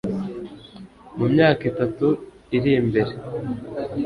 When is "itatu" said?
1.71-2.07